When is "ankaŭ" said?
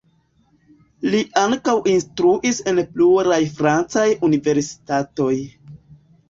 1.41-1.75